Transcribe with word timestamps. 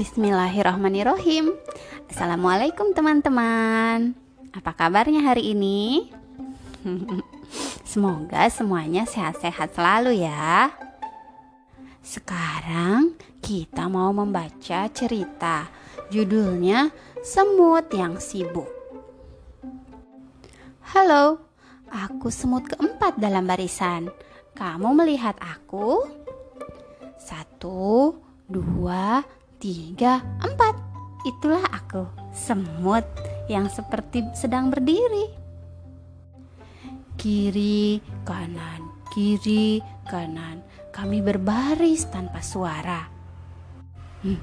Bismillahirrahmanirrahim. 0.00 1.52
Assalamualaikum 2.08 2.96
teman-teman. 2.96 4.16
Apa 4.48 4.72
kabarnya 4.72 5.28
hari 5.28 5.52
ini? 5.52 6.08
Semoga 7.84 8.48
semuanya 8.48 9.04
sehat-sehat 9.04 9.76
selalu 9.76 10.24
ya. 10.24 10.72
Sekarang 12.00 13.12
kita 13.44 13.92
mau 13.92 14.08
membaca 14.16 14.88
cerita. 14.88 15.68
Judulnya 16.08 16.88
Semut 17.20 17.92
yang 17.92 18.16
Sibuk. 18.16 18.72
Halo, 20.96 21.44
aku 21.92 22.32
semut 22.32 22.64
keempat 22.72 23.20
dalam 23.20 23.44
barisan. 23.44 24.08
Kamu 24.56 24.96
melihat 24.96 25.36
aku? 25.44 26.08
Satu, 27.20 28.16
dua, 28.48 29.20
empat. 29.60 30.74
Itulah 31.20 31.60
aku, 31.68 32.08
semut 32.32 33.04
yang 33.44 33.68
seperti 33.68 34.24
sedang 34.32 34.72
berdiri. 34.72 35.28
Kiri, 37.20 38.00
kanan, 38.24 38.88
kiri, 39.12 39.84
kanan. 40.08 40.64
Kami 40.88 41.20
berbaris 41.20 42.08
tanpa 42.08 42.40
suara. 42.40 43.04
Hmm, 44.24 44.40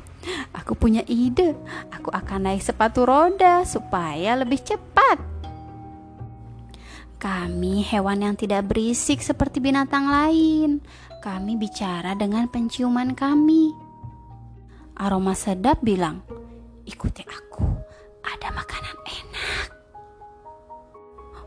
aku 0.54 0.78
punya 0.78 1.02
ide. 1.10 1.58
Aku 1.90 2.14
akan 2.14 2.54
naik 2.54 2.62
sepatu 2.62 3.10
roda 3.10 3.66
supaya 3.66 4.38
lebih 4.38 4.62
cepat. 4.62 5.18
Kami 7.18 7.82
hewan 7.82 8.22
yang 8.22 8.36
tidak 8.38 8.70
berisik 8.70 9.26
seperti 9.26 9.58
binatang 9.58 10.06
lain. 10.06 10.86
Kami 11.26 11.58
bicara 11.58 12.14
dengan 12.14 12.46
penciuman 12.46 13.18
kami. 13.18 13.87
Aroma 14.98 15.38
sedap 15.38 15.78
bilang, 15.86 16.26
ikuti 16.82 17.22
aku, 17.22 17.70
ada 18.26 18.50
makanan 18.50 18.98
enak. 19.06 19.70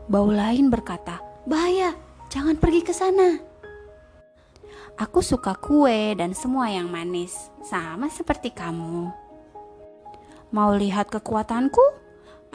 Bau 0.07 0.31
lain 0.31 0.71
berkata, 0.71 1.19
bahaya, 1.43 1.91
jangan 2.31 2.55
pergi 2.55 2.79
ke 2.79 2.95
sana. 2.95 3.43
Aku 4.95 5.19
suka 5.19 5.51
kue 5.59 6.15
dan 6.15 6.31
semua 6.31 6.71
yang 6.71 6.87
manis, 6.87 7.51
sama 7.59 8.07
seperti 8.07 8.55
kamu. 8.55 9.11
Mau 10.55 10.71
lihat 10.71 11.11
kekuatanku? 11.11 11.83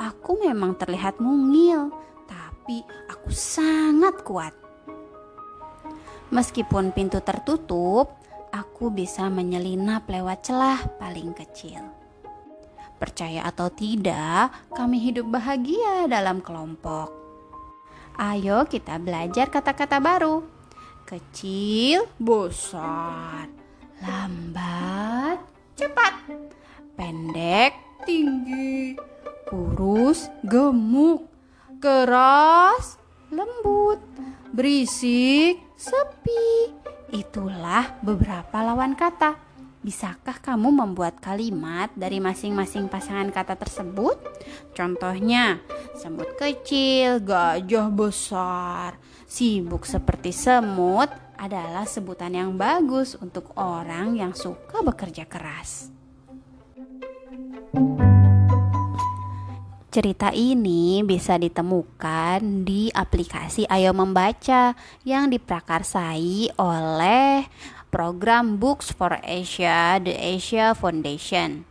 Aku 0.01 0.41
memang 0.41 0.81
terlihat 0.81 1.21
mungil, 1.21 1.93
tapi 2.25 2.81
aku 3.13 3.29
sangat 3.29 4.25
kuat. 4.25 4.57
Meskipun 6.33 6.97
pintu 6.97 7.21
tertutup, 7.21 8.17
aku 8.57 8.89
bisa 8.89 9.29
menyelinap 9.29 10.09
lewat 10.09 10.49
celah 10.49 10.81
paling 10.97 11.37
kecil. 11.37 11.85
Percaya 12.97 13.45
atau 13.45 13.69
tidak, 13.69 14.49
kami 14.73 14.97
hidup 14.97 15.29
bahagia 15.29 16.09
dalam 16.09 16.41
kelompok. 16.41 17.13
Ayo 18.17 18.65
kita 18.65 18.97
belajar 18.97 19.53
kata-kata 19.53 20.01
baru. 20.01 20.41
Kecil, 21.05 22.09
besar, 22.17 23.53
lambat, 24.01 25.45
cepat, 25.77 26.25
pendek, 26.97 27.77
tinggi, 28.09 28.97
kurus, 29.45 30.33
gemuk, 30.41 31.29
keras, 31.85 32.97
lembut, 33.29 34.01
berisik, 34.57 35.61
sepi, 35.77 36.73
Itulah 37.11 38.03
beberapa 38.03 38.59
lawan 38.63 38.99
kata. 38.99 39.39
Bisakah 39.87 40.43
kamu 40.43 40.75
membuat 40.75 41.23
kalimat 41.23 41.95
dari 41.95 42.19
masing-masing 42.19 42.91
pasangan 42.91 43.31
kata 43.31 43.55
tersebut? 43.55 44.19
Contohnya, 44.75 45.63
semut 45.95 46.35
kecil, 46.35 47.23
gajah 47.23 47.87
besar, 47.95 48.99
sibuk 49.31 49.87
seperti 49.87 50.35
semut 50.35 51.07
adalah 51.39 51.87
sebutan 51.87 52.35
yang 52.35 52.59
bagus 52.59 53.15
untuk 53.15 53.55
orang 53.55 54.19
yang 54.19 54.35
suka 54.35 54.83
bekerja 54.83 55.31
keras. 55.31 55.95
Cerita 59.97 60.29
ini 60.29 61.01
bisa 61.01 61.41
ditemukan 61.41 62.69
di 62.69 62.93
aplikasi 62.93 63.65
Ayo 63.65 63.97
Membaca 63.97 64.77
yang 65.09 65.33
diprakarsai 65.33 66.53
oleh 66.61 67.49
program 67.89 68.61
Books 68.61 68.93
for 68.93 69.17
Asia 69.25 69.97
The 69.97 70.13
Asia 70.13 70.77
Foundation. 70.77 71.65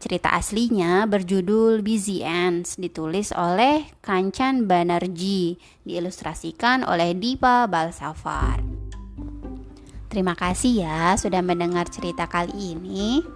Cerita 0.00 0.32
aslinya 0.32 1.04
berjudul 1.04 1.84
Busy 1.84 2.24
Ants, 2.24 2.80
ditulis 2.80 3.36
oleh 3.36 3.84
Kanchan 4.00 4.64
Banerjee, 4.64 5.60
diilustrasikan 5.84 6.88
oleh 6.88 7.12
Dipa 7.12 7.68
Balsafar. 7.68 8.64
Terima 10.08 10.32
kasih 10.32 10.88
ya 10.88 11.12
sudah 11.20 11.44
mendengar 11.44 11.84
cerita 11.92 12.24
kali 12.24 12.72
ini. 12.72 13.35